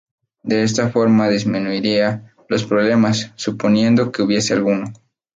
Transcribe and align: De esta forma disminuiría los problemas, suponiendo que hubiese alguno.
De 0.41 0.63
esta 0.63 0.89
forma 0.89 1.29
disminuiría 1.29 2.33
los 2.49 2.65
problemas, 2.65 3.31
suponiendo 3.35 4.11
que 4.11 4.23
hubiese 4.23 4.51
alguno. 4.55 4.91